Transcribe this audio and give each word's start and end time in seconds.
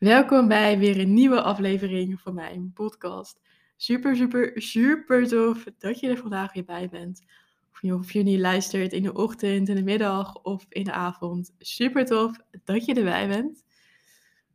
Welkom 0.00 0.48
bij 0.48 0.78
weer 0.78 1.00
een 1.00 1.14
nieuwe 1.14 1.42
aflevering 1.42 2.20
van 2.20 2.34
mijn 2.34 2.72
podcast. 2.72 3.40
Super, 3.76 4.16
super, 4.16 4.62
super 4.62 5.28
tof 5.28 5.64
dat 5.78 6.00
je 6.00 6.08
er 6.08 6.16
vandaag 6.16 6.52
weer 6.52 6.64
bij 6.64 6.88
bent. 6.88 7.24
Of 7.72 7.82
je, 7.82 7.94
of 7.94 8.12
je 8.12 8.38
luistert 8.38 8.92
in 8.92 9.02
de 9.02 9.12
ochtend, 9.12 9.68
in 9.68 9.74
de 9.74 9.82
middag 9.82 10.42
of 10.42 10.66
in 10.68 10.84
de 10.84 10.92
avond. 10.92 11.54
Super 11.58 12.04
tof 12.04 12.36
dat 12.64 12.84
je 12.84 12.94
erbij 12.94 13.28
bent. 13.28 13.64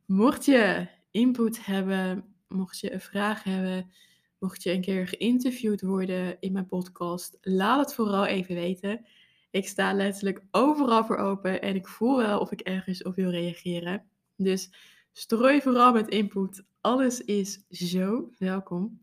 Mocht 0.06 0.44
je 0.44 0.88
input 1.10 1.66
hebben, 1.66 2.34
mocht 2.48 2.78
je 2.78 2.92
een 2.92 3.00
vraag 3.00 3.42
hebben, 3.42 3.90
mocht 4.38 4.62
je 4.62 4.72
een 4.72 4.80
keer 4.80 5.08
geïnterviewd 5.08 5.80
worden 5.80 6.36
in 6.40 6.52
mijn 6.52 6.66
podcast, 6.66 7.38
laat 7.40 7.80
het 7.80 7.94
vooral 7.94 8.26
even 8.26 8.54
weten. 8.54 9.06
Ik 9.50 9.68
sta 9.68 9.92
letterlijk 9.92 10.42
overal 10.50 11.04
voor 11.04 11.16
open 11.16 11.62
en 11.62 11.74
ik 11.74 11.88
voel 11.88 12.16
wel 12.16 12.40
of 12.40 12.52
ik 12.52 12.60
ergens 12.60 13.02
op 13.02 13.14
wil 13.14 13.30
reageren. 13.30 14.04
Dus 14.36 14.70
Strooi 15.18 15.60
vooral 15.60 15.92
met 15.92 16.08
input. 16.08 16.64
Alles 16.80 17.20
is 17.20 17.66
zo 17.68 18.30
welkom. 18.38 19.00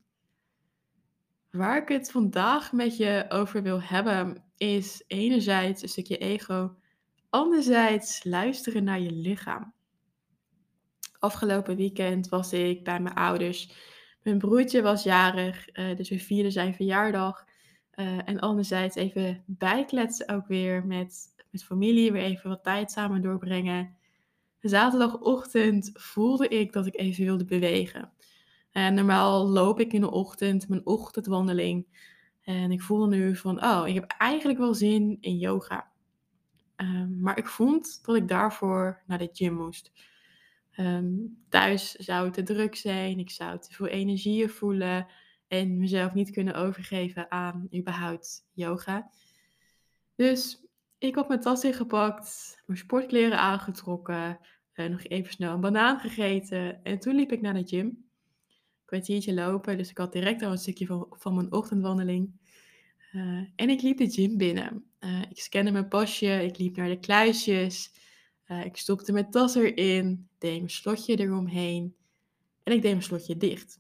Waar 1.52 1.82
ik 1.82 1.88
het 1.88 2.12
vandaag 2.12 2.72
met 2.72 2.98
je 2.98 3.26
over 3.30 3.64
wil 3.64 3.82
hebben, 3.82 4.44
is 4.58 5.04
enerzijds 5.08 5.82
een 5.82 5.90
stukje 5.90 6.18
ego, 6.18 6.76
anderzijds 7.30 8.24
luisteren 8.24 8.84
naar 8.84 9.00
je 9.00 9.12
lichaam. 9.12 9.74
Afgelopen 11.20 11.76
weekend 11.76 12.30
was 12.30 12.54
ik 12.54 12.84
bij 12.84 13.00
mijn 13.00 13.16
ouders. 13.16 13.74
Mijn 14.22 14.38
broertje 14.38 14.82
was 14.82 15.04
jarig, 15.04 15.78
uh, 15.78 15.96
dus 15.98 16.10
we 16.10 16.20
vierden 16.20 16.52
zijn 16.52 16.76
verjaardag. 16.76 17.46
Uh, 17.96 18.30
en 18.30 18.40
anderzijds 18.40 18.96
even 18.96 19.44
bijkletsen 19.46 20.30
ook 20.30 20.48
weer 20.48 20.86
met, 20.86 21.36
met 21.50 21.64
familie, 21.64 22.12
weer 22.12 22.24
even 22.24 22.50
wat 22.50 22.64
tijd 22.64 22.92
samen 22.92 23.22
doorbrengen. 23.22 24.02
Zaterdagochtend 24.70 25.90
voelde 25.94 26.48
ik 26.48 26.74
dat 26.74 26.86
ik 26.86 26.96
even 26.96 27.24
wilde 27.24 27.46
bewegen. 27.46 28.12
En 28.72 28.94
normaal 28.94 29.48
loop 29.48 29.80
ik 29.80 29.94
in 29.94 30.02
de 30.02 30.12
ochtend 30.12 30.70
mijn 30.70 30.86
ochtendwandeling. 30.86 31.88
En 32.42 32.72
ik 32.72 32.82
voelde 32.82 33.16
nu 33.16 33.36
van, 33.36 33.64
oh, 33.64 33.88
ik 33.88 33.94
heb 33.94 34.16
eigenlijk 34.18 34.60
wel 34.60 34.74
zin 34.74 35.18
in 35.20 35.38
yoga. 35.38 35.92
Um, 36.78 37.20
maar 37.22 37.38
ik 37.38 37.48
vond 37.48 38.06
dat 38.06 38.16
ik 38.16 38.28
daarvoor 38.28 39.04
naar 39.08 39.18
de 39.18 39.30
gym 39.34 39.54
moest. 39.54 39.92
Um, 40.78 41.38
thuis 41.50 41.92
zou 41.92 42.26
het 42.26 42.34
te 42.34 42.44
druk 42.44 42.76
zijn, 42.76 43.20
ik 43.20 43.30
zou 43.30 43.60
te 43.60 43.74
veel 43.74 43.88
energieën 43.88 44.50
voelen 44.50 45.08
en 45.48 45.78
mezelf 45.78 46.14
niet 46.14 46.32
kunnen 46.32 46.56
overgeven 46.56 47.32
aan 47.32 47.68
überhaupt 47.76 48.48
yoga. 48.54 49.10
Dus 50.16 50.66
ik 50.98 51.16
had 51.16 51.28
mijn 51.28 51.40
tas 51.40 51.64
ingepakt, 51.64 52.62
mijn 52.66 52.80
sportkleren 52.80 53.40
aangetrokken, 53.40 54.40
uh, 54.76 54.86
nog 54.86 55.04
even 55.04 55.34
snel 55.34 55.54
een 55.54 55.62
banaan 55.62 56.00
gegeten 56.00 56.84
en 56.84 57.00
toen 57.00 57.16
liep 57.16 57.32
ik 57.32 57.42
naar 57.42 57.54
de 57.54 57.68
gym. 57.68 57.86
Een 57.86 58.06
kwartiertje 58.86 59.34
lopen, 59.34 59.78
dus 59.78 59.90
ik 59.90 59.98
had 59.98 60.14
direct 60.14 60.42
al 60.42 60.52
een 60.52 60.58
stukje 60.58 60.86
van, 60.86 61.06
van 61.10 61.36
mijn 61.36 61.52
ochtendwandeling. 61.52 62.32
Uh, 63.14 63.44
en 63.56 63.70
ik 63.70 63.82
liep 63.82 63.98
de 63.98 64.10
gym 64.10 64.38
binnen. 64.38 64.86
Uh, 65.00 65.22
ik 65.22 65.40
scande 65.40 65.72
mijn 65.72 65.88
pasje, 65.88 66.44
ik 66.44 66.58
liep 66.58 66.76
naar 66.76 66.90
de 66.90 67.00
kluisjes. 67.00 67.92
ik 68.64 68.78
stopte 68.78 69.12
mijn 69.12 69.32
tas 69.32 69.56
erin, 69.56 70.28
deed 70.38 70.58
mijn 70.58 70.70
slotje 70.70 71.16
eromheen 71.16 71.96
en 72.64 72.74
ik 72.74 72.82
deed 72.82 72.92
mijn 72.92 73.04
slotje 73.04 73.38
dicht. 73.38 73.80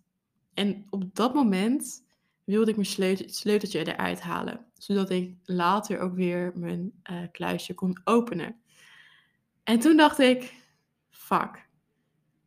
En 0.53 0.85
op 0.89 1.15
dat 1.15 1.33
moment 1.33 2.05
wilde 2.43 2.69
ik 2.69 2.75
mijn 2.75 3.17
sleuteltje 3.29 3.87
eruit 3.87 4.21
halen, 4.21 4.65
zodat 4.73 5.09
ik 5.09 5.35
later 5.43 5.99
ook 5.99 6.15
weer 6.15 6.51
mijn 6.55 6.93
kluisje 7.31 7.73
kon 7.73 8.01
openen. 8.03 8.55
En 9.63 9.79
toen 9.79 9.97
dacht 9.97 10.19
ik, 10.19 10.53
fuck, 11.23 11.67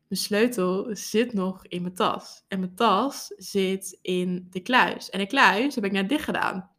mijn 0.07 0.21
sleutel 0.21 0.95
zit 0.95 1.33
nog 1.33 1.65
in 1.65 1.81
mijn 1.81 1.93
tas. 1.93 2.45
En 2.47 2.59
mijn 2.59 2.75
tas 2.75 3.33
zit 3.37 3.99
in 4.01 4.47
de 4.49 4.59
kluis. 4.59 5.09
En 5.09 5.19
de 5.19 5.27
kluis 5.27 5.75
heb 5.75 5.83
ik 5.83 5.91
net 5.91 6.09
dicht 6.09 6.23
gedaan. 6.23 6.69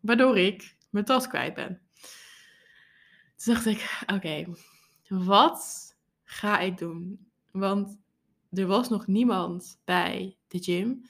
Waardoor 0.00 0.38
ik 0.38 0.76
mijn 0.90 1.04
tas 1.04 1.28
kwijt 1.28 1.54
ben. 1.54 1.80
Toen 3.36 3.54
dacht 3.54 3.66
ik, 3.66 4.04
oké, 4.14 4.44
wat 5.08 5.94
ga 6.24 6.58
ik 6.58 6.78
doen? 6.78 7.26
Want 7.50 7.98
er 8.50 8.66
was 8.66 8.88
nog 8.88 9.06
niemand 9.06 9.80
bij 9.84 10.36
de 10.48 10.58
gym. 10.58 11.04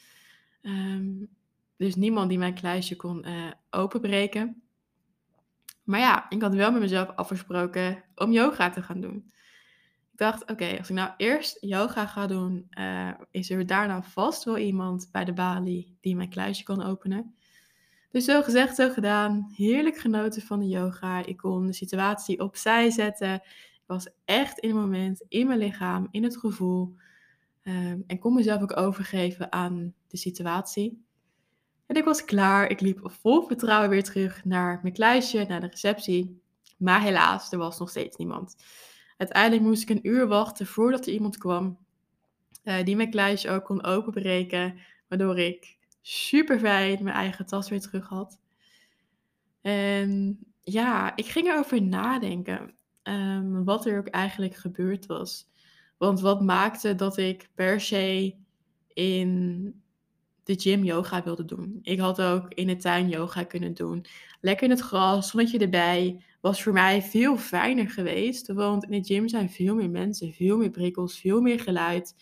Ehm, 0.63 1.25
dus 1.77 1.95
niemand 1.95 2.29
die 2.29 2.39
mijn 2.39 2.55
kluisje 2.55 2.97
kon 2.97 3.29
uh, 3.29 3.51
openbreken. 3.71 4.63
Maar 5.85 6.01
ja, 6.01 6.31
ik 6.31 6.43
had 6.43 6.55
wel 6.55 6.73
met 6.73 6.81
mezelf 6.81 7.09
afgesproken 7.09 8.05
om 8.15 8.33
yoga 8.33 8.71
te 8.71 8.83
gaan 8.83 9.01
doen. 9.01 9.33
Dacht, 10.23 10.51
oké, 10.51 10.77
als 10.79 10.89
ik 10.89 10.97
nou 10.97 11.11
eerst 11.17 11.57
yoga 11.61 12.07
ga 12.07 12.27
doen, 12.27 12.67
uh, 12.79 13.11
is 13.31 13.51
er 13.51 13.67
daarna 13.67 14.03
vast 14.03 14.45
wel 14.45 14.59
iemand 14.59 15.09
bij 15.13 15.25
de 15.25 15.33
balie 15.33 15.97
die 16.01 16.17
mijn 16.17 16.29
kluisje 16.29 16.63
kan 16.63 16.83
openen. 16.83 17.35
Dus 18.11 18.25
zo 18.25 18.43
gezegd, 18.43 18.77
zo 18.77 18.91
gedaan. 18.91 19.53
Heerlijk 19.57 19.97
genoten 19.97 20.43
van 20.43 20.59
de 20.59 20.69
yoga. 20.69 21.27
Ik 21.27 21.37
kon 21.37 21.67
de 21.67 21.73
situatie 21.73 22.41
opzij 22.41 22.91
zetten. 22.91 23.35
Ik 23.35 23.83
was 23.87 24.09
echt 24.25 24.59
in 24.59 24.69
het 24.69 24.79
moment, 24.79 25.25
in 25.29 25.47
mijn 25.47 25.59
lichaam, 25.59 26.09
in 26.11 26.23
het 26.23 26.37
gevoel. 26.37 26.95
Um, 27.63 28.05
en 28.07 28.19
kon 28.19 28.35
mezelf 28.35 28.63
ook 28.63 28.77
overgeven 28.77 29.53
aan 29.53 29.95
de 30.09 30.17
situatie. 30.17 31.05
En 31.87 31.97
ik 31.97 32.05
was 32.05 32.25
klaar. 32.25 32.71
Ik 32.71 32.81
liep 32.81 33.01
vol 33.03 33.47
vertrouwen 33.47 33.91
weer 33.91 34.05
terug 34.05 34.45
naar 34.45 34.79
mijn 34.83 34.95
kluisje, 34.95 35.45
naar 35.49 35.61
de 35.61 35.67
receptie. 35.67 36.43
Maar 36.77 37.03
helaas, 37.03 37.53
er 37.53 37.59
was 37.59 37.79
nog 37.79 37.91
steeds 37.91 38.17
niemand. 38.17 38.57
Uiteindelijk 39.23 39.63
moest 39.63 39.83
ik 39.83 39.91
een 39.91 40.09
uur 40.09 40.27
wachten 40.27 40.67
voordat 40.67 41.07
er 41.07 41.13
iemand 41.13 41.39
kwam 41.39 41.79
uh, 42.65 42.85
die 42.85 42.97
mijn 42.97 43.11
kluisje 43.11 43.51
ook 43.51 43.65
kon 43.65 43.85
openbreken, 43.85 44.79
waardoor 45.09 45.39
ik 45.39 45.79
super 46.01 46.59
fijn 46.59 47.05
mijn 47.05 47.17
eigen 47.17 47.47
tas 47.47 47.69
weer 47.69 47.81
terug 47.81 48.09
had. 48.09 48.41
En 49.61 50.39
ja, 50.63 51.17
ik 51.17 51.27
ging 51.27 51.47
erover 51.47 51.83
nadenken 51.83 52.75
um, 53.03 53.65
wat 53.65 53.87
er 53.87 53.99
ook 53.99 54.09
eigenlijk 54.09 54.55
gebeurd 54.57 55.07
was. 55.07 55.49
Want 55.99 56.21
wat 56.21 56.43
maakte 56.43 56.95
dat 56.95 57.17
ik 57.17 57.51
per 57.55 57.81
se 57.81 58.37
in 58.93 59.83
de 60.45 60.55
gym 60.61 60.85
yoga 60.85 61.23
wilde 61.23 61.45
doen. 61.45 61.79
Ik 61.83 61.99
had 61.99 62.21
ook 62.21 62.55
in 62.55 62.67
de 62.67 62.77
tuin 62.77 63.09
yoga 63.09 63.45
kunnen 63.45 63.75
doen. 63.75 64.05
Lekker 64.41 64.65
in 64.65 64.71
het 64.71 64.81
gras, 64.81 65.31
zonnetje 65.31 65.59
erbij. 65.59 66.23
Was 66.41 66.63
voor 66.63 66.73
mij 66.73 67.03
veel 67.03 67.37
fijner 67.37 67.91
geweest. 67.91 68.53
Want 68.53 68.85
in 68.85 68.91
de 68.91 69.07
gym 69.15 69.29
zijn 69.29 69.51
veel 69.51 69.75
meer 69.75 69.91
mensen, 69.91 70.33
veel 70.33 70.57
meer 70.57 70.71
prikkels, 70.71 71.19
veel 71.19 71.41
meer 71.41 71.61
geluid. 71.61 72.15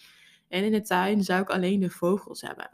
En 0.48 0.64
in 0.64 0.72
de 0.72 0.82
tuin 0.82 1.22
zou 1.24 1.42
ik 1.42 1.50
alleen 1.50 1.80
de 1.80 1.90
vogels 1.90 2.40
hebben. 2.40 2.70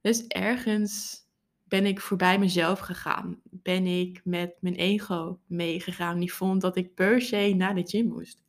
Dus 0.00 0.26
ergens 0.26 1.22
ben 1.64 1.86
ik 1.86 2.00
voorbij 2.00 2.38
mezelf 2.38 2.78
gegaan. 2.78 3.40
Ben 3.50 3.86
ik 3.86 4.20
met 4.24 4.54
mijn 4.60 4.74
ego 4.74 5.38
meegegaan. 5.46 6.18
Die 6.18 6.32
vond 6.32 6.60
dat 6.60 6.76
ik 6.76 6.94
per 6.94 7.20
se 7.20 7.54
naar 7.56 7.74
de 7.74 7.86
gym 7.86 8.06
moest. 8.06 8.42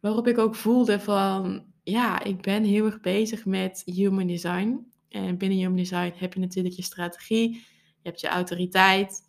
Waarop 0.00 0.26
ik 0.26 0.38
ook 0.38 0.54
voelde 0.54 1.00
van, 1.00 1.64
ja, 1.90 2.22
ik 2.22 2.40
ben 2.40 2.64
heel 2.64 2.84
erg 2.84 3.00
bezig 3.00 3.44
met 3.44 3.82
human 3.84 4.26
design. 4.26 4.86
En 5.08 5.38
binnen 5.38 5.58
human 5.58 5.76
design 5.76 6.12
heb 6.16 6.34
je 6.34 6.40
natuurlijk 6.40 6.74
je 6.74 6.82
strategie, 6.82 7.54
je 8.02 8.08
hebt 8.08 8.20
je 8.20 8.28
autoriteit. 8.28 9.28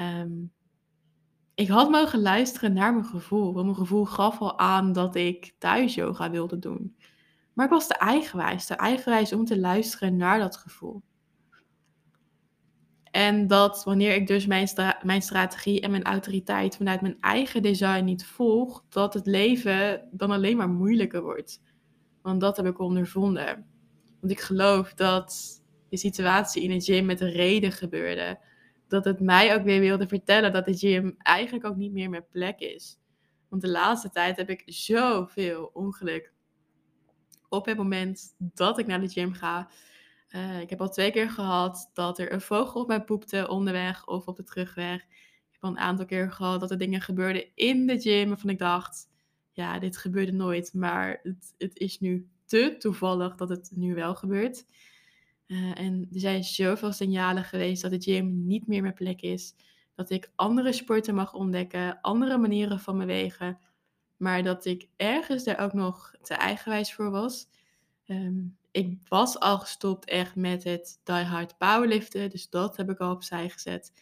Um, 0.00 0.52
ik 1.56 1.68
had 1.68 1.90
mogen 1.90 2.20
luisteren 2.20 2.72
naar 2.72 2.92
mijn 2.92 3.04
gevoel. 3.04 3.52
Want 3.52 3.64
mijn 3.64 3.78
gevoel 3.78 4.04
gaf 4.04 4.40
al 4.40 4.58
aan 4.58 4.92
dat 4.92 5.14
ik 5.14 5.54
thuis 5.58 5.94
yoga 5.94 6.30
wilde 6.30 6.58
doen. 6.58 6.96
Maar 7.52 7.64
ik 7.64 7.70
was 7.70 7.86
te 7.86 7.96
eigenwijs. 7.96 8.66
Te 8.66 8.74
eigenwijs 8.74 9.32
om 9.32 9.44
te 9.44 9.58
luisteren 9.58 10.16
naar 10.16 10.38
dat 10.38 10.56
gevoel. 10.56 11.02
En 13.10 13.46
dat 13.46 13.84
wanneer 13.84 14.14
ik 14.14 14.26
dus 14.26 14.46
mijn, 14.46 14.68
mijn 15.02 15.22
strategie 15.22 15.80
en 15.80 15.90
mijn 15.90 16.04
autoriteit 16.04 16.76
vanuit 16.76 17.00
mijn 17.00 17.16
eigen 17.20 17.62
design 17.62 18.04
niet 18.04 18.26
volg, 18.26 18.84
dat 18.88 19.14
het 19.14 19.26
leven 19.26 20.08
dan 20.10 20.30
alleen 20.30 20.56
maar 20.56 20.68
moeilijker 20.68 21.22
wordt. 21.22 21.62
Want 22.26 22.40
dat 22.40 22.56
heb 22.56 22.66
ik 22.66 22.78
ondervonden. 22.78 23.66
Want 24.20 24.32
ik 24.32 24.40
geloof 24.40 24.94
dat 24.94 25.62
de 25.88 25.96
situatie 25.96 26.62
in 26.62 26.70
de 26.70 26.80
gym 26.80 27.06
met 27.06 27.20
een 27.20 27.30
reden 27.30 27.72
gebeurde. 27.72 28.38
Dat 28.88 29.04
het 29.04 29.20
mij 29.20 29.54
ook 29.54 29.62
weer 29.62 29.80
wilde 29.80 30.08
vertellen 30.08 30.52
dat 30.52 30.64
de 30.64 30.76
gym 30.76 31.14
eigenlijk 31.18 31.64
ook 31.64 31.76
niet 31.76 31.92
meer 31.92 32.10
mijn 32.10 32.26
plek 32.30 32.58
is. 32.58 32.98
Want 33.48 33.62
de 33.62 33.68
laatste 33.68 34.10
tijd 34.10 34.36
heb 34.36 34.50
ik 34.50 34.62
zoveel 34.66 35.70
ongeluk. 35.72 36.32
Op 37.48 37.66
het 37.66 37.76
moment 37.76 38.34
dat 38.38 38.78
ik 38.78 38.86
naar 38.86 39.00
de 39.00 39.08
gym 39.08 39.32
ga. 39.32 39.68
Uh, 40.28 40.60
ik 40.60 40.70
heb 40.70 40.80
al 40.80 40.90
twee 40.90 41.10
keer 41.10 41.30
gehad 41.30 41.90
dat 41.94 42.18
er 42.18 42.32
een 42.32 42.40
vogel 42.40 42.80
op 42.80 42.88
mij 42.88 43.04
poepte 43.04 43.48
onderweg 43.48 44.06
of 44.06 44.26
op 44.26 44.36
de 44.36 44.44
terugweg. 44.44 45.00
Ik 45.02 45.52
heb 45.52 45.62
al 45.62 45.70
een 45.70 45.78
aantal 45.78 46.06
keer 46.06 46.30
gehad 46.30 46.60
dat 46.60 46.70
er 46.70 46.78
dingen 46.78 47.00
gebeurden 47.00 47.44
in 47.54 47.86
de 47.86 48.00
gym 48.00 48.28
waarvan 48.28 48.50
ik 48.50 48.58
dacht 48.58 49.08
ja, 49.56 49.78
dit 49.78 49.96
gebeurde 49.96 50.32
nooit, 50.32 50.74
maar 50.74 51.20
het, 51.22 51.54
het 51.58 51.78
is 51.78 52.00
nu 52.00 52.28
te 52.44 52.76
toevallig 52.78 53.34
dat 53.34 53.48
het 53.48 53.70
nu 53.74 53.94
wel 53.94 54.14
gebeurt. 54.14 54.66
Uh, 55.46 55.78
en 55.78 56.08
er 56.12 56.20
zijn 56.20 56.44
zoveel 56.44 56.92
signalen 56.92 57.44
geweest 57.44 57.82
dat 57.82 57.90
de 57.90 58.00
gym 58.00 58.46
niet 58.46 58.66
meer 58.66 58.82
mijn 58.82 58.94
plek 58.94 59.20
is. 59.20 59.54
Dat 59.94 60.10
ik 60.10 60.30
andere 60.34 60.72
sporten 60.72 61.14
mag 61.14 61.34
ontdekken, 61.34 62.00
andere 62.00 62.38
manieren 62.38 62.80
van 62.80 62.98
bewegen. 62.98 63.58
maar 64.16 64.42
dat 64.42 64.64
ik 64.64 64.88
ergens 64.96 65.44
daar 65.44 65.58
ook 65.58 65.72
nog 65.72 66.14
te 66.22 66.34
eigenwijs 66.34 66.94
voor 66.94 67.10
was. 67.10 67.46
Ehm, 68.04 68.44
ik 68.70 68.98
was 69.08 69.38
al 69.38 69.58
gestopt 69.58 70.04
echt 70.04 70.34
met 70.34 70.64
het 70.64 71.00
die 71.04 71.14
hard 71.14 71.58
powerliften, 71.58 72.30
dus 72.30 72.50
dat 72.50 72.76
heb 72.76 72.90
ik 72.90 72.98
al 72.98 73.12
opzij 73.12 73.48
gezet. 73.48 73.92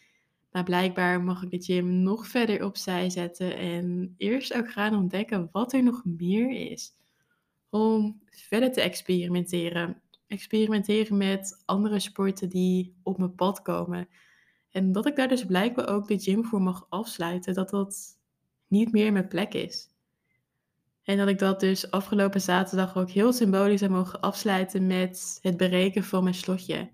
Maar 0.55 0.63
blijkbaar 0.63 1.21
mag 1.21 1.43
ik 1.43 1.49
de 1.49 1.61
gym 1.61 2.01
nog 2.01 2.27
verder 2.27 2.65
opzij 2.65 3.09
zetten 3.09 3.57
en 3.57 4.13
eerst 4.17 4.53
ook 4.53 4.71
gaan 4.71 4.95
ontdekken 4.95 5.49
wat 5.51 5.73
er 5.73 5.83
nog 5.83 6.01
meer 6.05 6.71
is. 6.71 6.91
Om 7.69 8.21
verder 8.29 8.71
te 8.71 8.81
experimenteren. 8.81 10.01
Experimenteren 10.27 11.17
met 11.17 11.61
andere 11.65 11.99
sporten 11.99 12.49
die 12.49 12.95
op 13.03 13.17
mijn 13.17 13.35
pad 13.35 13.61
komen. 13.61 14.07
En 14.71 14.91
dat 14.91 15.05
ik 15.05 15.15
daar 15.15 15.27
dus 15.27 15.45
blijkbaar 15.45 15.87
ook 15.87 16.07
de 16.07 16.19
gym 16.19 16.45
voor 16.45 16.61
mag 16.61 16.85
afsluiten, 16.89 17.53
dat 17.53 17.69
dat 17.69 18.19
niet 18.67 18.91
meer 18.91 19.11
mijn 19.11 19.27
plek 19.27 19.53
is. 19.53 19.89
En 21.03 21.17
dat 21.17 21.27
ik 21.27 21.39
dat 21.39 21.59
dus 21.59 21.91
afgelopen 21.91 22.41
zaterdag 22.41 22.97
ook 22.97 23.09
heel 23.09 23.33
symbolisch 23.33 23.81
heb 23.81 23.89
mogen 23.89 24.21
afsluiten 24.21 24.87
met 24.87 25.39
het 25.41 25.57
bereiken 25.57 26.03
van 26.03 26.23
mijn 26.23 26.35
slotje. 26.35 26.89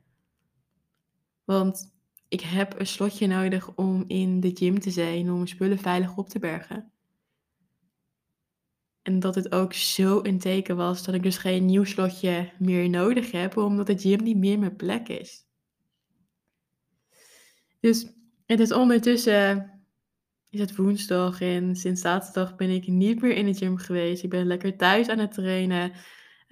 Want 1.44 1.91
ik 2.32 2.42
heb 2.42 2.80
een 2.80 2.88
slotje 2.88 3.28
nodig 3.28 3.76
om 3.76 4.04
in 4.08 4.40
de 4.40 4.52
gym 4.54 4.80
te 4.80 4.92
zijn, 4.92 5.32
om 5.32 5.48
spullen 5.48 5.78
veilig 5.78 6.18
op 6.18 6.30
te 6.30 6.40
bergen. 6.40 6.92
En 9.02 9.20
dat 9.20 9.36
het 9.36 9.52
ook 9.52 9.74
zo 9.74 10.20
een 10.24 10.40
teken 10.40 10.76
was 10.76 11.04
dat 11.04 11.16
ik 11.16 11.24
dus 11.24 11.38
geen 11.38 11.66
nieuw 11.66 11.84
slotje 11.84 12.52
meer 12.60 12.90
nodig 12.90 13.32
heb, 13.32 13.58
omdat 13.58 13.88
de 13.88 13.98
gym 13.98 14.24
niet 14.24 14.38
meer 14.38 14.60
mijn 14.60 14.76
plek 14.76 15.08
is. 15.08 15.46
Dus 17.80 18.08
het 18.46 18.60
is 18.60 18.74
ondertussen 18.74 19.80
is 20.50 20.60
het 20.60 20.76
woensdag 20.76 21.42
en 21.42 21.76
sinds 21.76 22.02
zaterdag 22.02 22.56
ben 22.56 22.70
ik 22.70 22.88
niet 22.88 23.22
meer 23.22 23.36
in 23.36 23.46
de 23.46 23.54
gym 23.54 23.78
geweest. 23.78 24.24
Ik 24.24 24.30
ben 24.30 24.46
lekker 24.46 24.78
thuis 24.78 25.08
aan 25.08 25.20
het 25.20 25.34
trainen. 25.34 25.92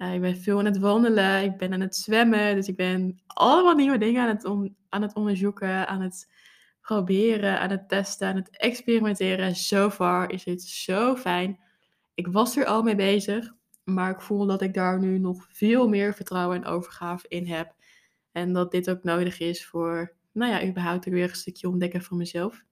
Uh, 0.02 0.14
ik 0.14 0.20
ben 0.20 0.36
veel 0.36 0.58
aan 0.58 0.64
het 0.64 0.78
wandelen. 0.78 1.42
Ik 1.42 1.56
ben 1.56 1.72
aan 1.72 1.80
het 1.80 1.96
zwemmen. 1.96 2.54
Dus 2.54 2.68
ik 2.68 2.76
ben 2.76 3.20
allemaal 3.26 3.74
nieuwe 3.74 3.98
dingen 3.98 4.22
aan 4.22 4.28
het, 4.28 4.70
aan 4.88 5.02
het 5.02 5.14
onderzoeken, 5.14 5.88
aan 5.88 6.00
het 6.00 6.32
proberen, 6.80 7.60
aan 7.60 7.70
het 7.70 7.88
testen, 7.88 8.28
aan 8.28 8.36
het 8.36 8.56
experimenteren. 8.56 9.54
So 9.56 9.90
far 9.90 10.30
is 10.30 10.44
het 10.44 10.62
zo 10.62 11.16
fijn. 11.16 11.58
Ik 12.14 12.26
was 12.26 12.56
er 12.56 12.64
al 12.64 12.82
mee 12.82 12.94
bezig, 12.94 13.52
maar 13.84 14.10
ik 14.10 14.20
voel 14.20 14.46
dat 14.46 14.62
ik 14.62 14.74
daar 14.74 14.98
nu 14.98 15.18
nog 15.18 15.46
veel 15.50 15.88
meer 15.88 16.14
vertrouwen 16.14 16.56
en 16.56 16.64
overgave 16.64 17.28
in 17.28 17.46
heb. 17.46 17.74
En 18.32 18.52
dat 18.52 18.70
dit 18.70 18.90
ook 18.90 19.02
nodig 19.02 19.40
is 19.40 19.66
voor, 19.66 20.14
nou 20.32 20.52
ja, 20.52 20.68
überhaupt 20.68 21.04
weer 21.04 21.28
een 21.28 21.36
stukje 21.36 21.68
ontdekken 21.68 22.02
van 22.02 22.16
mezelf. 22.16 22.62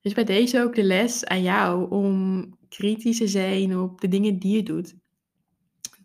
Dus 0.00 0.14
bij 0.14 0.24
deze 0.24 0.62
ook 0.62 0.74
de 0.74 0.84
les 0.84 1.24
aan 1.24 1.42
jou 1.42 1.90
om 1.90 2.55
kritisch 2.68 3.18
te 3.18 3.28
zijn 3.28 3.78
op 3.78 4.00
de 4.00 4.08
dingen 4.08 4.38
die 4.38 4.56
je 4.56 4.62
doet. 4.62 4.94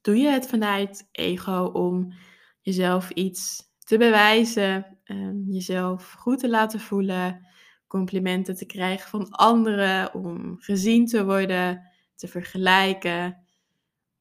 Doe 0.01 0.17
je 0.17 0.27
het 0.27 0.47
vanuit 0.47 1.07
ego 1.11 1.63
om 1.73 2.13
jezelf 2.61 3.09
iets 3.09 3.69
te 3.77 3.97
bewijzen, 3.97 4.97
um, 5.05 5.43
jezelf 5.47 6.11
goed 6.11 6.39
te 6.39 6.49
laten 6.49 6.79
voelen, 6.79 7.47
complimenten 7.87 8.55
te 8.55 8.65
krijgen 8.65 9.09
van 9.09 9.29
anderen, 9.29 10.13
om 10.13 10.55
gezien 10.59 11.05
te 11.05 11.25
worden, 11.25 11.91
te 12.15 12.27
vergelijken? 12.27 13.45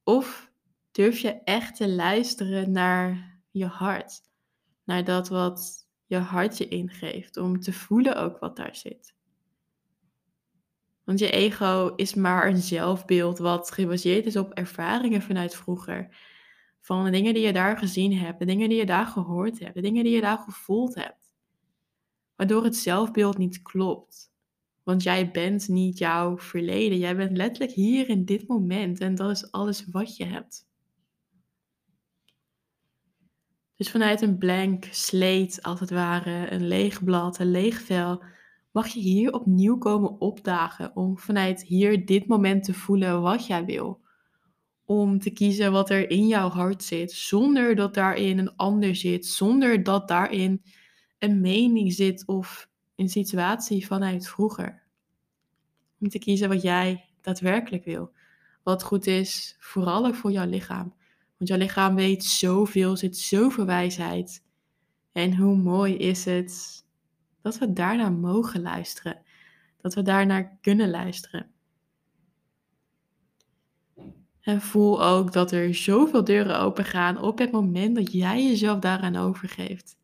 Of 0.03 0.51
durf 0.91 1.17
je 1.17 1.43
echt 1.43 1.75
te 1.75 1.89
luisteren 1.89 2.71
naar 2.71 3.39
je 3.51 3.65
hart, 3.65 4.21
naar 4.83 5.03
dat 5.03 5.29
wat 5.29 5.87
je 6.05 6.17
hart 6.17 6.57
je 6.57 6.67
ingeeft, 6.67 7.37
om 7.37 7.59
te 7.59 7.73
voelen 7.73 8.15
ook 8.15 8.39
wat 8.39 8.55
daar 8.55 8.75
zit? 8.75 9.13
Want 11.03 11.19
je 11.19 11.31
ego 11.31 11.93
is 11.95 12.13
maar 12.13 12.47
een 12.47 12.61
zelfbeeld 12.61 13.37
wat 13.37 13.71
gebaseerd 13.71 14.25
is 14.25 14.35
op 14.35 14.53
ervaringen 14.53 15.21
vanuit 15.21 15.55
vroeger. 15.55 16.15
Van 16.79 17.05
de 17.05 17.11
dingen 17.11 17.33
die 17.33 17.45
je 17.45 17.53
daar 17.53 17.77
gezien 17.77 18.17
hebt, 18.17 18.39
de 18.39 18.45
dingen 18.45 18.69
die 18.69 18.77
je 18.77 18.85
daar 18.85 19.05
gehoord 19.05 19.59
hebt, 19.59 19.73
de 19.73 19.81
dingen 19.81 20.03
die 20.03 20.13
je 20.13 20.21
daar 20.21 20.37
gevoeld 20.37 20.95
hebt. 20.95 21.35
Waardoor 22.35 22.63
het 22.63 22.75
zelfbeeld 22.75 23.37
niet 23.37 23.61
klopt. 23.61 24.31
Want 24.83 25.03
jij 25.03 25.31
bent 25.31 25.67
niet 25.67 25.97
jouw 25.97 26.37
verleden. 26.37 26.97
Jij 26.97 27.15
bent 27.15 27.37
letterlijk 27.37 27.71
hier 27.71 28.09
in 28.09 28.25
dit 28.25 28.47
moment 28.47 28.99
en 28.99 29.15
dat 29.15 29.29
is 29.31 29.51
alles 29.51 29.85
wat 29.91 30.17
je 30.17 30.25
hebt. 30.25 30.69
Dus 33.75 33.89
vanuit 33.89 34.21
een 34.21 34.37
blank 34.37 34.85
slate, 34.91 35.57
als 35.61 35.79
het 35.79 35.89
ware, 35.89 36.51
een 36.51 36.67
leeg 36.67 37.03
blad, 37.03 37.39
een 37.39 37.51
leeg 37.51 37.81
vel, 37.81 38.23
mag 38.71 38.87
je 38.87 38.99
hier 38.99 39.33
opnieuw 39.33 39.77
komen 39.77 40.19
opdagen 40.19 40.95
om 40.95 41.17
vanuit 41.17 41.63
hier 41.63 42.05
dit 42.05 42.27
moment 42.27 42.63
te 42.63 42.73
voelen 42.73 43.21
wat 43.21 43.47
jij 43.47 43.65
wil. 43.65 44.01
Om 44.85 45.19
te 45.19 45.29
kiezen 45.29 45.71
wat 45.71 45.89
er 45.89 46.09
in 46.09 46.27
jouw 46.27 46.49
hart 46.49 46.83
zit, 46.83 47.11
zonder 47.11 47.75
dat 47.75 47.93
daarin 47.93 48.37
een 48.37 48.55
ander 48.55 48.95
zit, 48.95 49.25
zonder 49.25 49.83
dat 49.83 50.07
daarin 50.07 50.63
een 51.19 51.41
mening 51.41 51.93
zit 51.93 52.25
of 52.25 52.69
een 52.95 53.09
situatie 53.09 53.85
vanuit 53.85 54.27
vroeger. 54.27 54.83
Om 55.99 56.09
te 56.09 56.19
kiezen 56.19 56.49
wat 56.49 56.61
jij 56.61 57.05
daadwerkelijk 57.21 57.85
wil. 57.85 58.11
Wat 58.63 58.83
goed 58.83 59.07
is, 59.07 59.55
vooral 59.59 60.05
ook 60.05 60.15
voor 60.15 60.31
jouw 60.31 60.47
lichaam. 60.47 60.93
Want 61.37 61.49
jouw 61.49 61.57
lichaam 61.57 61.95
weet 61.95 62.23
zoveel, 62.23 62.97
zit 62.97 63.17
zoveel 63.17 63.65
wijsheid. 63.65 64.43
En 65.11 65.35
hoe 65.35 65.55
mooi 65.55 65.95
is 65.95 66.25
het 66.25 66.85
dat 67.41 67.57
we 67.57 67.73
daarnaar 67.73 68.11
mogen 68.11 68.61
luisteren. 68.61 69.21
Dat 69.81 69.93
we 69.93 70.01
daarnaar 70.01 70.57
kunnen 70.61 70.89
luisteren. 70.89 71.51
En 74.41 74.61
voel 74.61 75.03
ook 75.03 75.33
dat 75.33 75.51
er 75.51 75.75
zoveel 75.75 76.23
deuren 76.23 76.59
open 76.59 76.85
gaan 76.85 77.21
op 77.21 77.37
het 77.37 77.51
moment 77.51 77.95
dat 77.95 78.11
jij 78.11 78.43
jezelf 78.43 78.79
daaraan 78.79 79.15
overgeeft. 79.15 79.97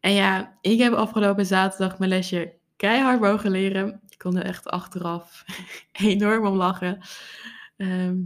En 0.00 0.12
ja, 0.12 0.58
ik 0.60 0.78
heb 0.78 0.92
afgelopen 0.92 1.46
zaterdag 1.46 1.98
mijn 1.98 2.10
lesje 2.10 2.56
keihard 2.76 3.20
mogen 3.20 3.50
leren. 3.50 4.00
Ik 4.08 4.18
kon 4.18 4.36
er 4.36 4.44
echt 4.44 4.66
achteraf 4.68 5.44
enorm 5.92 6.46
om 6.46 6.56
lachen. 6.56 7.00
Ehm, 7.76 8.22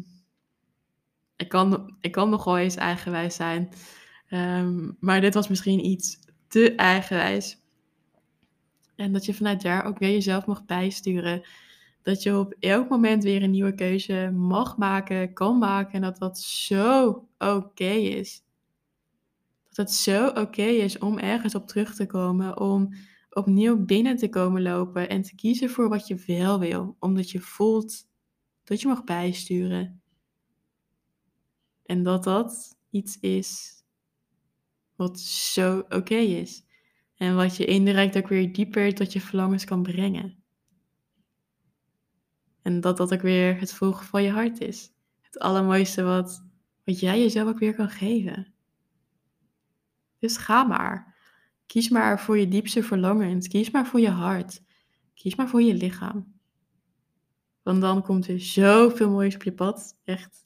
ik, 1.36 1.48
kan, 1.48 1.96
ik 2.00 2.12
kan 2.12 2.30
nogal 2.30 2.58
eens 2.58 2.76
eigenwijs 2.76 3.34
zijn. 3.34 3.72
Ehm, 4.28 4.90
maar 5.00 5.20
dit 5.20 5.34
was 5.34 5.48
misschien 5.48 5.86
iets 5.86 6.18
te 6.52 6.74
eigenwijs. 6.74 7.60
En 8.96 9.12
dat 9.12 9.24
je 9.24 9.34
vanuit 9.34 9.62
daar 9.62 9.84
ook 9.84 9.98
weer 9.98 10.10
jezelf 10.10 10.46
mag 10.46 10.64
bijsturen. 10.64 11.42
Dat 12.02 12.22
je 12.22 12.38
op 12.38 12.54
elk 12.58 12.88
moment 12.88 13.22
weer 13.22 13.42
een 13.42 13.50
nieuwe 13.50 13.74
keuze 13.74 14.30
mag 14.34 14.76
maken, 14.76 15.32
kan 15.32 15.58
maken. 15.58 15.92
En 15.92 16.00
dat 16.00 16.18
dat 16.18 16.38
zo 16.38 17.28
oké 17.38 17.90
is. 17.90 18.42
Dat 19.68 19.76
het 19.76 19.90
zo 19.90 20.26
oké 20.28 20.62
is 20.62 20.98
om 20.98 21.18
ergens 21.18 21.54
op 21.54 21.66
terug 21.66 21.94
te 21.94 22.06
komen. 22.06 22.60
Om 22.60 22.94
opnieuw 23.30 23.84
binnen 23.84 24.16
te 24.16 24.28
komen 24.28 24.62
lopen. 24.62 25.08
En 25.08 25.22
te 25.22 25.34
kiezen 25.34 25.70
voor 25.70 25.88
wat 25.88 26.06
je 26.06 26.24
wel 26.26 26.58
wil. 26.58 26.96
Omdat 26.98 27.30
je 27.30 27.40
voelt 27.40 28.08
dat 28.64 28.80
je 28.80 28.88
mag 28.88 29.04
bijsturen. 29.04 30.02
En 31.86 32.02
dat 32.02 32.24
dat 32.24 32.76
iets 32.90 33.18
is 33.20 33.81
wat 34.96 35.20
zo 35.20 35.84
oké 35.88 36.14
is. 36.14 36.64
En 37.14 37.36
wat 37.36 37.56
je 37.56 37.64
indirect 37.64 38.16
ook 38.16 38.28
weer 38.28 38.52
dieper 38.52 38.94
tot 38.94 39.12
je 39.12 39.20
verlangens 39.20 39.64
kan 39.64 39.82
brengen. 39.82 40.42
En 42.62 42.80
dat 42.80 42.96
dat 42.96 43.12
ook 43.12 43.22
weer 43.22 43.60
het 43.60 43.72
volgen 43.72 44.06
van 44.06 44.22
je 44.22 44.30
hart 44.30 44.60
is. 44.60 44.92
Het 45.20 45.38
allermooiste 45.38 46.02
wat, 46.02 46.44
wat 46.84 47.00
jij 47.00 47.20
jezelf 47.20 47.48
ook 47.48 47.58
weer 47.58 47.74
kan 47.74 47.90
geven. 47.90 48.54
Dus 50.18 50.36
ga 50.36 50.64
maar. 50.64 51.14
Kies 51.66 51.88
maar 51.88 52.20
voor 52.20 52.38
je 52.38 52.48
diepste 52.48 52.82
verlangens. 52.82 53.48
Kies 53.48 53.70
maar 53.70 53.86
voor 53.86 54.00
je 54.00 54.10
hart. 54.10 54.62
Kies 55.14 55.34
maar 55.34 55.48
voor 55.48 55.62
je 55.62 55.74
lichaam. 55.74 56.40
Want 57.62 57.80
dan 57.80 58.02
komt 58.02 58.28
er 58.28 58.40
zoveel 58.40 59.10
moois 59.10 59.34
op 59.34 59.42
je 59.42 59.52
pad. 59.52 60.00
Echt. 60.04 60.44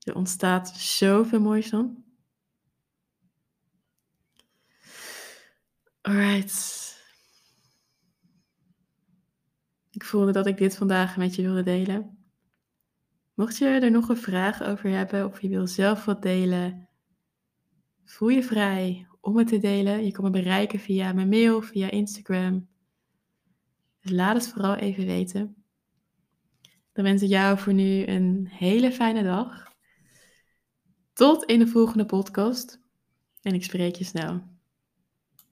Er 0.00 0.14
ontstaat 0.14 0.68
zoveel 0.76 1.40
moois 1.40 1.70
dan. 1.70 2.04
Alright. 6.00 6.88
Ik 9.90 10.04
voelde 10.04 10.32
dat 10.32 10.46
ik 10.46 10.56
dit 10.56 10.76
vandaag 10.76 11.16
met 11.16 11.34
je 11.34 11.42
wilde 11.42 11.62
delen. 11.62 12.18
Mocht 13.34 13.58
je 13.58 13.66
er 13.66 13.90
nog 13.90 14.08
een 14.08 14.16
vraag 14.16 14.62
over 14.62 14.90
hebben 14.90 15.26
of 15.26 15.40
je 15.40 15.48
wil 15.48 15.66
zelf 15.66 16.04
wat 16.04 16.22
delen, 16.22 16.88
voel 18.04 18.28
je 18.28 18.42
vrij 18.42 19.08
om 19.20 19.38
het 19.38 19.46
te 19.46 19.58
delen. 19.58 20.04
Je 20.04 20.12
kan 20.12 20.24
me 20.24 20.30
bereiken 20.30 20.78
via 20.78 21.12
mijn 21.12 21.28
mail, 21.28 21.62
via 21.62 21.90
Instagram. 21.90 22.68
Dus 24.00 24.10
laat 24.10 24.34
het 24.34 24.48
vooral 24.48 24.74
even 24.74 25.06
weten. 25.06 25.64
Dan 26.92 27.04
wens 27.04 27.22
ik 27.22 27.28
jou 27.28 27.58
voor 27.58 27.74
nu 27.74 28.06
een 28.06 28.46
hele 28.50 28.92
fijne 28.92 29.22
dag. 29.22 29.72
Tot 31.12 31.44
in 31.44 31.58
de 31.58 31.66
volgende 31.66 32.06
podcast. 32.06 32.80
En 33.42 33.54
ik 33.54 33.64
spreek 33.64 33.94
je 33.94 34.04
snel. 34.04 34.59